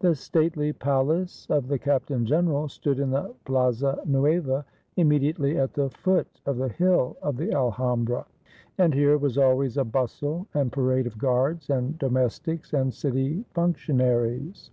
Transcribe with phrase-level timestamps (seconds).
[0.00, 4.66] The stately palace of the captain general stood in the Plaza Nueva,
[4.98, 8.26] immedi ately at the foot of the hill of the Alhambra;
[8.76, 13.46] and here was always a bustle and parade of guards, and domes tics, and city
[13.54, 14.70] functionaries.